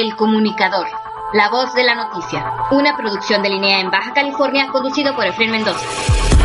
[0.00, 0.86] El Comunicador,
[1.32, 5.52] la voz de la noticia, una producción de línea en Baja California conducido por Efraín
[5.52, 6.35] Mendoza.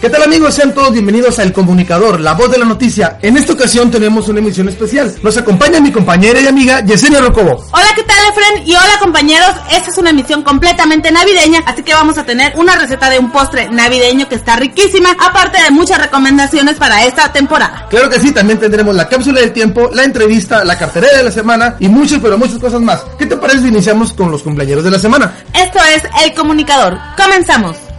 [0.00, 0.54] ¿Qué tal amigos?
[0.54, 3.18] Sean todos bienvenidos a El Comunicador, la voz de la noticia.
[3.20, 5.14] En esta ocasión tenemos una emisión especial.
[5.22, 7.66] Nos acompaña mi compañera y amiga Yesenia Rocobo.
[7.70, 8.66] Hola, ¿qué tal Efren?
[8.66, 12.76] Y hola compañeros, esta es una emisión completamente navideña, así que vamos a tener una
[12.76, 17.86] receta de un postre navideño que está riquísima, aparte de muchas recomendaciones para esta temporada.
[17.90, 21.30] Claro que sí, también tendremos la cápsula del tiempo, la entrevista, la cartera de la
[21.30, 23.04] semana y muchas, pero muchas cosas más.
[23.18, 25.34] ¿Qué te parece si iniciamos con los cumpleaños de la semana?
[25.52, 26.98] Esto es El Comunicador.
[27.18, 27.89] Comenzamos.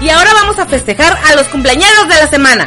[0.00, 2.66] Y ahora vamos a festejar a los cumpleaños de la semana.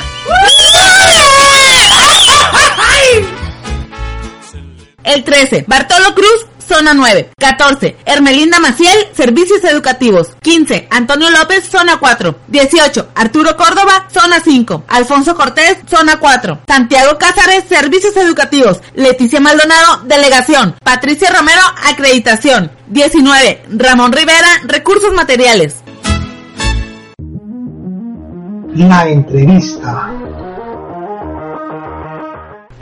[5.03, 7.31] El 13, Bartolo Cruz, zona 9.
[7.37, 10.35] 14, Hermelinda Maciel, servicios educativos.
[10.41, 12.35] 15, Antonio López, zona 4.
[12.47, 14.83] 18, Arturo Córdoba, zona 5.
[14.89, 16.61] Alfonso Cortés, zona 4.
[16.67, 18.81] Santiago Cázares, servicios educativos.
[18.93, 20.75] Leticia Maldonado, delegación.
[20.83, 22.71] Patricia Romero, acreditación.
[22.87, 25.75] 19, Ramón Rivera, recursos materiales.
[28.75, 30.40] La entrevista.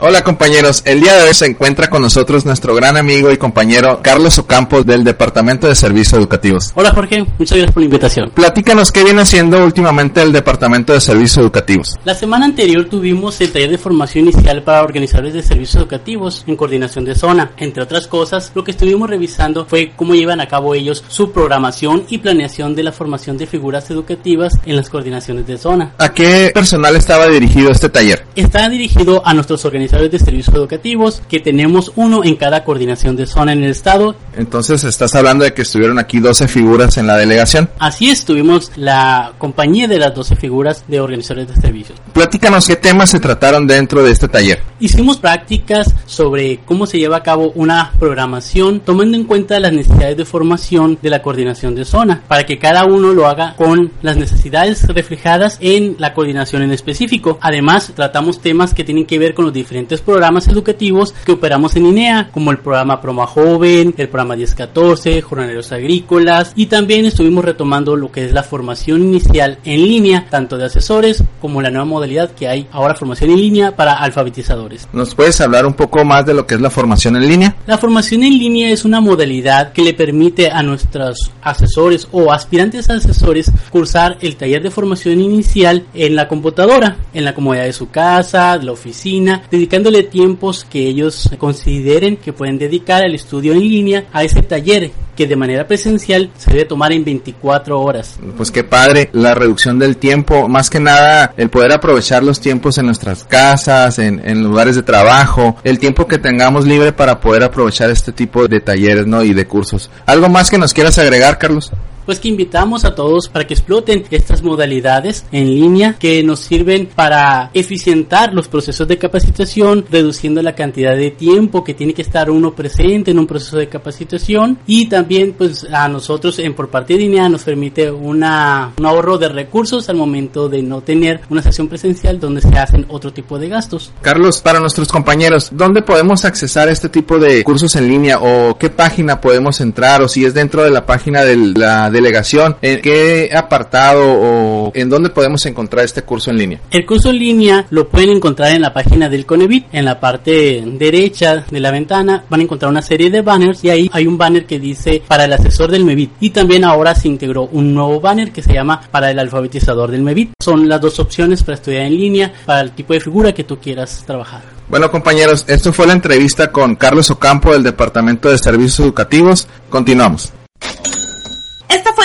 [0.02, 4.00] Hola compañeros, el día de hoy se encuentra con nosotros nuestro gran amigo y compañero
[4.02, 6.72] Carlos Ocampo del Departamento de Servicios Educativos.
[6.74, 8.30] Hola Jorge, muchas gracias por la invitación.
[8.30, 11.98] Platícanos qué viene haciendo últimamente el Departamento de Servicios Educativos.
[12.06, 16.56] La semana anterior tuvimos el taller de formación inicial para organizadores de servicios educativos en
[16.56, 17.50] coordinación de zona.
[17.58, 22.04] Entre otras cosas, lo que estuvimos revisando fue cómo llevan a cabo ellos su programación
[22.08, 25.92] y planeación de la formación de figuras educativas en las coordinaciones de zona.
[25.98, 28.24] ¿A qué personal estaba dirigido este taller?
[28.34, 33.26] Está dirigido a nuestros organizadores de servicios educativos, que tenemos uno en cada coordinación de
[33.26, 34.14] zona en el estado.
[34.36, 37.68] Entonces estás hablando de que estuvieron aquí 12 figuras en la delegación.
[37.78, 41.98] Así es, tuvimos la compañía de las 12 figuras de organizadores de servicios.
[42.12, 44.62] Platícanos qué temas se trataron dentro de este taller.
[44.78, 50.16] Hicimos prácticas sobre cómo se lleva a cabo una programación tomando en cuenta las necesidades
[50.16, 54.16] de formación de la coordinación de zona, para que cada uno lo haga con las
[54.16, 57.38] necesidades reflejadas en la coordinación en específico.
[57.40, 61.86] Además, tratamos temas que tienen que ver con los diferentes programas educativos que operamos en
[61.86, 67.96] INEA, como el programa Proma Joven, el programa 1014, Jornaleros Agrícolas, y también estuvimos retomando
[67.96, 72.30] lo que es la formación inicial en línea, tanto de asesores como la nueva modalidad
[72.32, 74.88] que hay ahora formación en línea para alfabetizadores.
[74.92, 77.56] ¿Nos puedes hablar un poco más de lo que es la formación en línea?
[77.66, 82.90] La formación en línea es una modalidad que le permite a nuestros asesores o aspirantes
[82.90, 87.72] a asesores cursar el taller de formación inicial en la computadora, en la comodidad de
[87.72, 93.52] su casa, de la oficina, dedicándole tiempos que ellos consideren que pueden dedicar al estudio
[93.52, 98.18] en línea a ese taller que de manera presencial se debe tomar en 24 horas.
[98.36, 102.78] Pues qué padre, la reducción del tiempo, más que nada el poder aprovechar los tiempos
[102.78, 107.44] en nuestras casas, en, en lugares de trabajo, el tiempo que tengamos libre para poder
[107.44, 109.22] aprovechar este tipo de talleres ¿no?
[109.22, 109.88] y de cursos.
[110.04, 111.70] ¿Algo más que nos quieras agregar, Carlos?
[112.10, 116.86] Pues que invitamos a todos para que exploten estas modalidades en línea que nos sirven
[116.92, 122.28] para eficientar los procesos de capacitación, reduciendo la cantidad de tiempo que tiene que estar
[122.28, 126.96] uno presente en un proceso de capacitación y también pues a nosotros en por parte
[126.96, 131.42] de INEA nos permite una, un ahorro de recursos al momento de no tener una
[131.42, 133.92] sesión presencial donde se hacen otro tipo de gastos.
[134.02, 138.68] Carlos, para nuestros compañeros, ¿dónde podemos accesar este tipo de cursos en línea o qué
[138.68, 143.30] página podemos entrar o si es dentro de la página de la delegación, ¿en qué
[143.34, 146.60] apartado o en dónde podemos encontrar este curso en línea?
[146.70, 150.62] El curso en línea lo pueden encontrar en la página del Conevit, en la parte
[150.66, 154.18] derecha de la ventana van a encontrar una serie de banners y ahí hay un
[154.18, 158.00] banner que dice para el asesor del MEVIT y también ahora se integró un nuevo
[158.00, 160.32] banner que se llama para el alfabetizador del MEVIT.
[160.40, 163.58] Son las dos opciones para estudiar en línea, para el tipo de figura que tú
[163.58, 164.42] quieras trabajar.
[164.68, 169.48] Bueno compañeros, esto fue la entrevista con Carlos Ocampo del Departamento de Servicios Educativos.
[169.68, 170.32] Continuamos.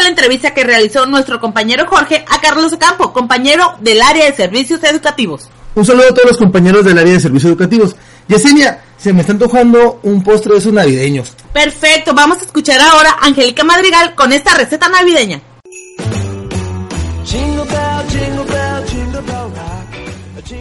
[0.06, 4.84] La entrevista que realizó nuestro compañero Jorge a Carlos Ocampo, compañero del área de servicios
[4.84, 5.50] educativos.
[5.74, 7.96] Un saludo a todos los compañeros del área de servicios educativos.
[8.28, 11.34] Yesenia, se me está antojando un postre de esos navideños.
[11.52, 15.42] Perfecto, vamos a escuchar ahora a Angélica Madrigal con esta receta navideña.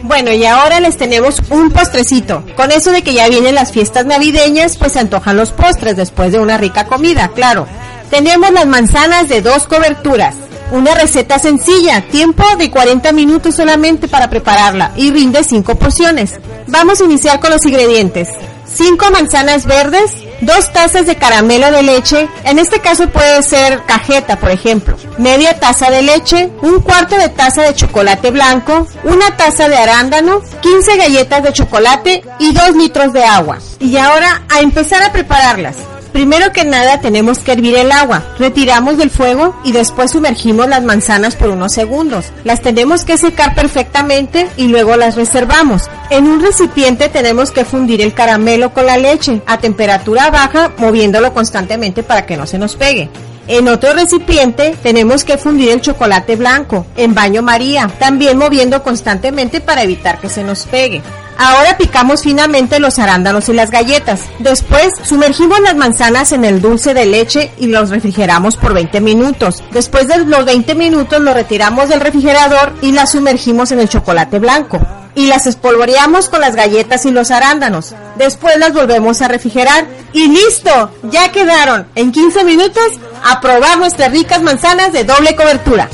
[0.01, 2.43] Bueno, y ahora les tenemos un postrecito.
[2.55, 6.31] Con eso de que ya vienen las fiestas navideñas, pues se antojan los postres después
[6.31, 7.67] de una rica comida, claro.
[8.15, 10.35] Tenemos las manzanas de dos coberturas.
[10.71, 16.39] Una receta sencilla, tiempo de 40 minutos solamente para prepararla y rinde 5 porciones.
[16.67, 18.29] Vamos a iniciar con los ingredientes.
[18.73, 24.39] 5 manzanas verdes, dos tazas de caramelo de leche, en este caso puede ser cajeta,
[24.39, 29.67] por ejemplo, media taza de leche, un cuarto de taza de chocolate blanco, una taza
[29.67, 33.59] de arándano, 15 galletas de chocolate y 2 litros de agua.
[33.81, 35.75] Y ahora a empezar a prepararlas.
[36.15, 40.81] Primero que nada tenemos que hervir el agua, retiramos del fuego y después sumergimos las
[40.81, 42.31] manzanas por unos segundos.
[42.45, 45.89] Las tenemos que secar perfectamente y luego las reservamos.
[46.09, 51.33] En un recipiente tenemos que fundir el caramelo con la leche a temperatura baja moviéndolo
[51.33, 53.09] constantemente para que no se nos pegue.
[53.49, 59.59] En otro recipiente tenemos que fundir el chocolate blanco en baño María, también moviendo constantemente
[59.59, 61.01] para evitar que se nos pegue.
[61.37, 64.21] Ahora picamos finamente los arándanos y las galletas.
[64.39, 69.63] Después sumergimos las manzanas en el dulce de leche y los refrigeramos por 20 minutos.
[69.71, 74.39] Después de los 20 minutos lo retiramos del refrigerador y las sumergimos en el chocolate
[74.39, 74.79] blanco.
[75.13, 77.95] Y las espolvoreamos con las galletas y los arándanos.
[78.17, 81.87] Después las volvemos a refrigerar y listo, ya quedaron.
[81.95, 82.83] En 15 minutos
[83.23, 85.89] a probar nuestras ricas manzanas de doble cobertura.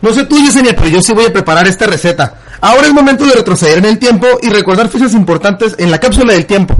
[0.00, 2.40] No sé tú, Yesenia, pero yo sí voy a preparar esta receta.
[2.60, 6.34] Ahora es momento de retroceder en el tiempo y recordar fechas importantes en la cápsula
[6.34, 6.76] del tiempo.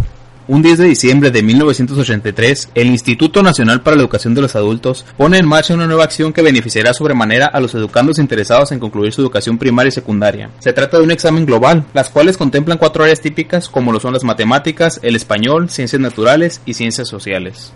[0.47, 5.05] Un 10 de diciembre de 1983, el Instituto Nacional para la Educación de los Adultos
[5.17, 9.12] pone en marcha una nueva acción que beneficiará sobremanera a los educandos interesados en concluir
[9.12, 10.50] su educación primaria y secundaria.
[10.61, 14.14] Se trata de un examen global, las cuales contemplan cuatro áreas típicas como lo son
[14.14, 17.75] las matemáticas, el español, ciencias naturales y ciencias sociales.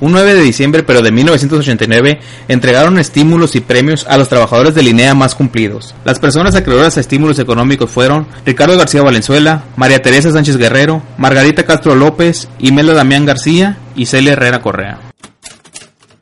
[0.00, 4.82] Un 9 de diciembre pero de 1989 entregaron estímulos y premios a los trabajadores de
[4.82, 5.94] Linea más cumplidos.
[6.04, 11.64] Las personas acreedoras a estímulos económicos fueron Ricardo García Valenzuela, María Teresa Sánchez Guerrero, Margarita
[11.64, 14.98] Castro López, Imelda Damián García y Celia Herrera Correa.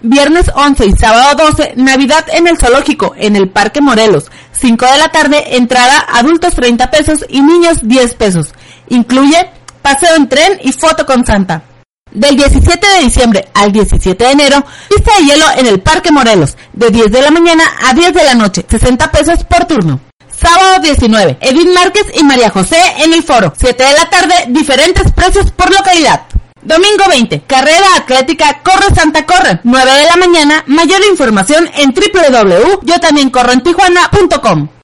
[0.01, 4.27] Viernes 11 y sábado 12, Navidad en el Zoológico, en el Parque Morelos.
[4.53, 8.49] 5 de la tarde, entrada adultos 30 pesos y niños 10 pesos.
[8.89, 9.51] Incluye
[9.83, 11.63] paseo en tren y foto con Santa.
[12.13, 16.57] Del 17 de diciembre al 17 de enero, pista de hielo en el Parque Morelos,
[16.73, 20.01] de 10 de la mañana a 10 de la noche, 60 pesos por turno.
[20.31, 25.11] Sábado 19, Edith Márquez y María José en el foro, 7 de la tarde, diferentes
[25.11, 26.23] precios por localidad.
[26.69, 34.78] Domingo 20, carrera atlética Corre Santa Corre, 9 de la mañana, mayor información en www.yotambiencorroentijuana.com.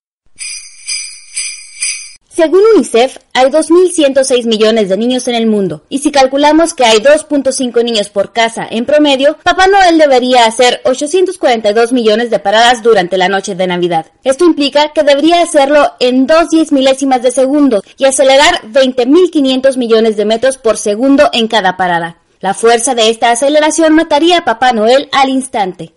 [2.35, 6.99] Según UNICEF, hay 2.106 millones de niños en el mundo, y si calculamos que hay
[6.99, 13.19] 2.5 niños por casa en promedio, Papá Noel debería hacer 842 millones de paradas durante
[13.19, 14.07] la noche de Navidad.
[14.25, 20.17] Esto implica que debería hacerlo en 2 diez milésimas de segundo y acelerar 20.500 millones
[20.17, 22.19] de metros por segundo en cada parada.
[22.41, 25.95] La fuerza de esta aceleración mataría a Papá Noel al instante.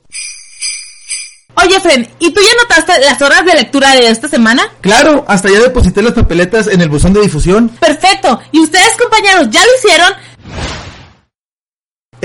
[1.64, 4.62] Oye, Fren, ¿y tú ya notaste las horas de lectura de esta semana?
[4.82, 7.70] Claro, hasta ya deposité las papeletas en el buzón de difusión.
[7.70, 8.40] Perfecto.
[8.52, 10.14] ¿Y ustedes, compañeros, ya lo hicieron?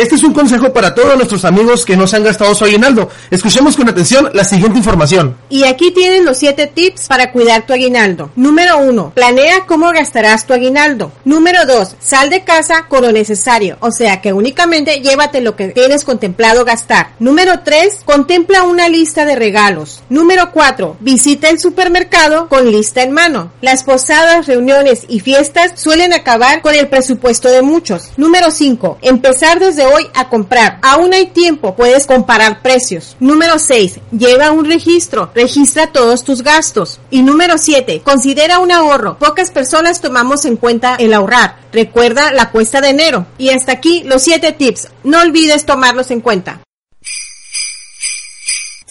[0.03, 3.09] Este es un consejo para todos nuestros amigos que no se han gastado su aguinaldo.
[3.31, 5.37] Escuchemos con atención la siguiente información.
[5.49, 8.33] Y aquí tienen los 7 tips para cuidar tu aguinaldo.
[8.35, 9.13] Número 1.
[9.15, 11.13] Planea cómo gastarás tu aguinaldo.
[11.25, 11.95] Número 2.
[12.01, 16.65] Sal de casa con lo necesario, o sea que únicamente llévate lo que tienes contemplado
[16.65, 17.13] gastar.
[17.21, 18.01] Número 3.
[18.05, 20.03] Contempla una lista de regalos.
[20.09, 20.97] Número 4.
[20.99, 23.53] Visita el supermercado con lista en mano.
[23.61, 28.11] Las posadas, reuniones y fiestas suelen acabar con el presupuesto de muchos.
[28.17, 28.99] Número 5.
[29.01, 30.79] Empezar desde hoy a comprar.
[30.83, 33.17] Aún hay tiempo, puedes comparar precios.
[33.21, 34.01] Número 6.
[34.11, 35.31] Lleva un registro.
[35.35, 37.01] Registra todos tus gastos.
[37.11, 38.03] Y número 7.
[38.05, 39.19] Considera un ahorro.
[39.19, 41.57] Pocas personas tomamos en cuenta el ahorrar.
[41.73, 43.27] Recuerda la cuesta de enero.
[43.39, 44.89] Y hasta aquí los 7 tips.
[45.05, 46.61] No olvides tomarlos en cuenta.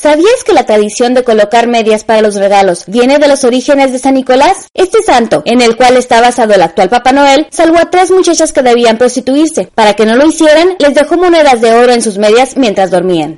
[0.01, 4.00] ¿Sabías que la tradición de colocar medias para los regalos viene de los orígenes de
[4.00, 4.65] San Nicolás?
[4.74, 8.51] Este santo, en el cual está basado el actual Papá Noel, salvó a tres muchachas
[8.51, 9.70] que debían prostituirse.
[9.75, 13.38] Para que no lo hicieran, les dejó monedas de oro en sus medias mientras dormían.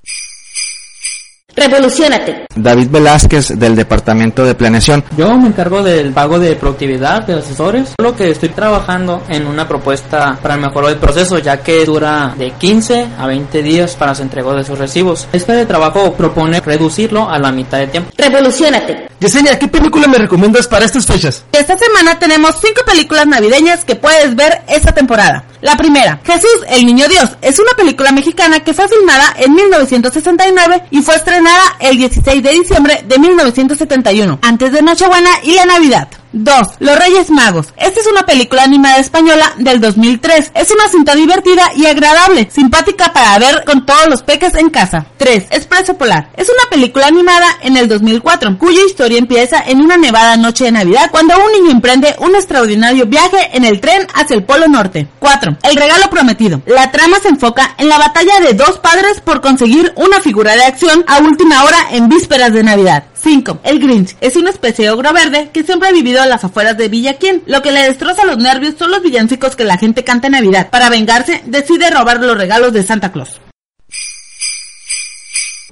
[1.56, 2.48] Revolucionate.
[2.56, 5.04] David Velázquez del Departamento de Planeación.
[5.18, 9.68] Yo me encargo del pago de productividad de asesores, lo que estoy trabajando en una
[9.68, 14.24] propuesta para mejorar el proceso, ya que dura de 15 a 20 días para su
[14.24, 15.28] entrega de sus recibos.
[15.32, 18.12] Este trabajo propone reducirlo a la mitad de tiempo.
[18.18, 19.10] Revolucionate.
[19.20, 21.44] Yesenia, ¿qué película me recomiendas para estas fechas?
[21.52, 25.46] Esta semana tenemos cinco películas navideñas que puedes ver esta temporada.
[25.64, 30.88] La primera, Jesús, el Niño Dios, es una película mexicana que fue filmada en 1969
[30.92, 36.10] y fue estrenada el 16 de diciembre de 1971, antes de Nochebuena y la Navidad.
[36.34, 36.68] 2.
[36.80, 37.68] Los Reyes Magos.
[37.78, 40.52] Esta es una película animada española del 2003.
[40.56, 45.06] Es una cinta divertida y agradable, simpática para ver con todos los peques en casa.
[45.18, 45.46] 3.
[45.52, 46.30] Expreso Polar.
[46.36, 50.72] Es una película animada en el 2004, cuya historia empieza en una nevada noche de
[50.72, 55.08] Navidad cuando un niño emprende un extraordinario viaje en el tren hacia el Polo Norte.
[55.20, 55.58] 4.
[55.64, 56.62] El regalo prometido.
[56.66, 60.66] La trama se enfoca en la batalla de dos padres por conseguir una figura de
[60.66, 63.04] acción a última hora en vísperas de Navidad.
[63.24, 63.60] 5.
[63.64, 66.78] El Grinch es una especie de ogro verde que siempre ha vivido a las afueras
[66.78, 67.42] de Villaquien.
[67.46, 70.70] Lo que le destroza los nervios son los villancicos que la gente canta en Navidad.
[70.70, 73.40] Para vengarse, decide robar los regalos de Santa Claus.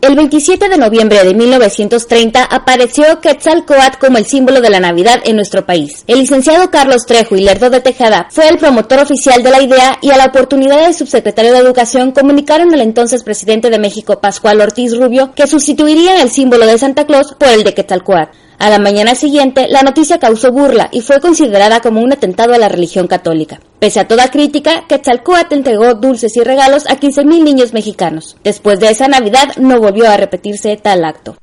[0.01, 5.35] El 27 de noviembre de 1930 apareció Quetzalcoatl como el símbolo de la Navidad en
[5.35, 6.03] nuestro país.
[6.07, 9.99] El licenciado Carlos Trejo y Lerdo de Tejada fue el promotor oficial de la idea
[10.01, 14.59] y a la oportunidad del subsecretario de Educación comunicaron al entonces presidente de México, Pascual
[14.59, 18.35] Ortiz Rubio, que sustituirían el símbolo de Santa Claus por el de Quetzalcoatl.
[18.61, 22.59] A la mañana siguiente, la noticia causó burla y fue considerada como un atentado a
[22.59, 23.59] la religión católica.
[23.79, 28.37] Pese a toda crítica, Quetzalcóatl entregó dulces y regalos a 15.000 niños mexicanos.
[28.43, 31.37] Después de esa Navidad no volvió a repetirse tal acto.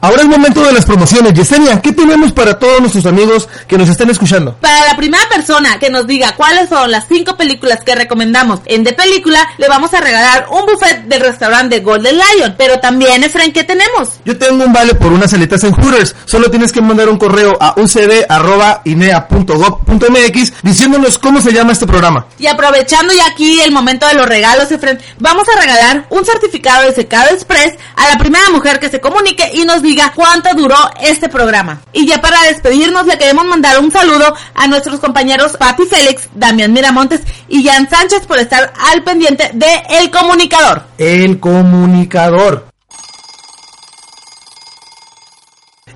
[0.00, 1.34] Ahora es momento de las promociones.
[1.34, 4.54] Yesenia, ¿qué tenemos para todos nuestros amigos que nos estén escuchando?
[4.60, 8.84] Para la primera persona que nos diga cuáles son las cinco películas que recomendamos en
[8.84, 12.54] De Película, le vamos a regalar un buffet del restaurante Golden Lion.
[12.56, 14.20] Pero también, Efren, ¿qué tenemos?
[14.24, 16.14] Yo tengo un vale por unas aletas en Hooters.
[16.26, 22.26] Solo tienes que mandar un correo a ucd.inea.gov.mx diciéndonos cómo se llama este programa.
[22.38, 26.84] Y aprovechando ya aquí el momento de los regalos, Efren, vamos a regalar un certificado
[26.84, 30.76] de secado express a la primera mujer que se comunique y nos diga cuánto duró
[31.00, 31.80] este programa.
[31.92, 36.72] Y ya para despedirnos le queremos mandar un saludo a nuestros compañeros Pati Félix, Damián
[36.72, 40.84] Miramontes y Jan Sánchez por estar al pendiente de El Comunicador.
[40.98, 42.66] El comunicador.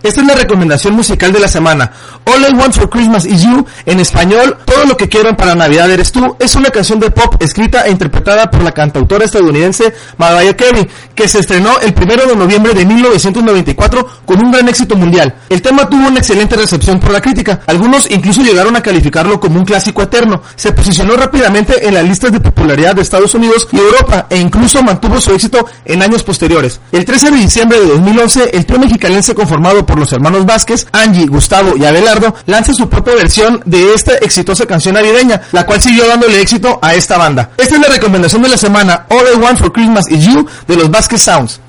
[0.02, 1.92] Esta es la recomendación musical de la semana.
[2.24, 5.90] All I Want for Christmas is You, en español, Todo lo que quiero para Navidad
[5.90, 10.56] eres tú, es una canción de pop escrita e interpretada por la cantautora estadounidense Mariah
[10.56, 15.34] Carey, que se estrenó el 1 de noviembre de 1994 con un gran éxito mundial.
[15.48, 17.60] El tema tuvo una excelente recepción por la crítica.
[17.66, 20.42] Algunos incluso llegaron a calificarlo como un clásico eterno.
[20.56, 24.82] Se posicionó rápidamente en las listas de popularidad de Estados Unidos y Europa e incluso
[24.82, 26.80] mantuvo su éxito en años posteriores.
[26.92, 31.26] El 13 de diciembre de 2011, el trío mexicanense conformado por los hermanos Vázquez, Angie,
[31.26, 31.84] Gustavo y
[32.46, 36.94] Lanza su propia versión de esta exitosa canción navideña, la cual siguió dándole éxito a
[36.94, 37.50] esta banda.
[37.56, 40.76] Esta es la recomendación de la semana, All I Want for Christmas is You de
[40.76, 41.61] los Vázquez Sounds.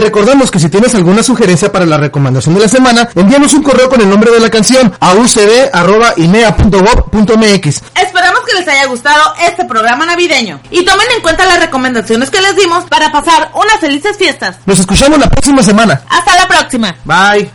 [0.00, 3.62] Te recordamos que si tienes alguna sugerencia para la recomendación de la semana, envíanos un
[3.62, 7.66] correo con el nombre de la canción a ucd.inea.gov.mx.
[7.66, 12.40] Esperamos que les haya gustado este programa navideño y tomen en cuenta las recomendaciones que
[12.40, 14.56] les dimos para pasar unas felices fiestas.
[14.64, 16.00] Nos escuchamos la próxima semana.
[16.08, 16.96] Hasta la próxima.
[17.04, 17.50] Bye.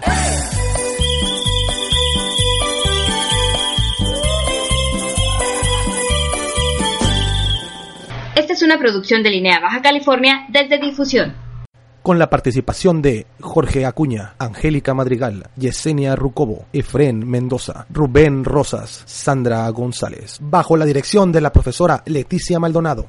[8.35, 11.44] Esta es una producción de Linea Baja California desde Difusión.
[12.05, 19.67] Con la participación de Jorge Acuña, Angélica Madrigal, Yesenia Rucobo, Efren Mendoza, Rubén Rosas, Sandra
[19.69, 23.07] González, bajo la dirección de la profesora Leticia Maldonado.